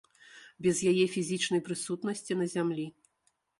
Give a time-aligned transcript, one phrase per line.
[0.65, 2.91] Без яе фізічнай прысутнасці на зямлі.